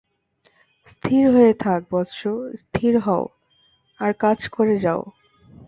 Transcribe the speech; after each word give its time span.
স্থির 0.87 1.23
হয়ে 1.33 1.53
থাক, 1.55 1.81
বত্স! 1.91 2.19
স্থির 2.55 2.93
হও, 2.99 3.23
আর 3.99 4.11
কাজ 4.19 4.39
করে 4.47 4.75
যাও। 4.77 5.01